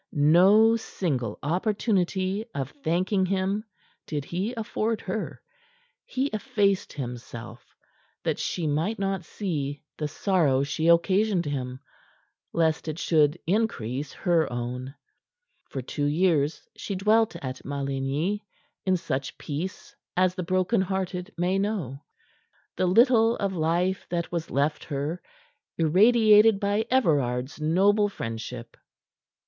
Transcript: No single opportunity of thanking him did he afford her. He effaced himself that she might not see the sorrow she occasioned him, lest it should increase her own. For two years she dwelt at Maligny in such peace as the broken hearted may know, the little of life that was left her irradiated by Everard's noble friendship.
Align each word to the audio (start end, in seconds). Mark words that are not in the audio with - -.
No 0.11 0.75
single 0.77 1.37
opportunity 1.43 2.43
of 2.55 2.71
thanking 2.71 3.23
him 3.27 3.63
did 4.07 4.25
he 4.25 4.51
afford 4.55 5.01
her. 5.01 5.43
He 6.07 6.25
effaced 6.29 6.91
himself 6.93 7.75
that 8.23 8.39
she 8.39 8.65
might 8.65 8.97
not 8.97 9.23
see 9.23 9.83
the 9.99 10.07
sorrow 10.07 10.63
she 10.63 10.87
occasioned 10.87 11.45
him, 11.45 11.81
lest 12.51 12.87
it 12.87 12.97
should 12.97 13.37
increase 13.45 14.11
her 14.11 14.51
own. 14.51 14.95
For 15.69 15.83
two 15.83 16.05
years 16.05 16.67
she 16.75 16.95
dwelt 16.95 17.35
at 17.35 17.63
Maligny 17.63 18.43
in 18.87 18.97
such 18.97 19.37
peace 19.37 19.95
as 20.17 20.33
the 20.33 20.41
broken 20.41 20.81
hearted 20.81 21.31
may 21.37 21.59
know, 21.59 21.99
the 22.75 22.87
little 22.87 23.35
of 23.37 23.53
life 23.55 24.07
that 24.09 24.31
was 24.31 24.49
left 24.49 24.85
her 24.85 25.21
irradiated 25.77 26.59
by 26.59 26.87
Everard's 26.89 27.61
noble 27.61 28.09
friendship. 28.09 28.75